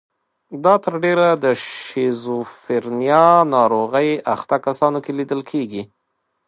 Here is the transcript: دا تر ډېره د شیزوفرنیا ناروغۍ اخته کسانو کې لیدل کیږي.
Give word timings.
دا 0.63 0.75
تر 0.83 0.93
ډېره 1.03 1.27
د 1.43 1.45
شیزوفرنیا 1.65 3.25
ناروغۍ 3.55 4.09
اخته 4.35 4.55
کسانو 4.65 4.99
کې 5.03 5.11
لیدل 5.19 5.41
کیږي. 5.51 5.83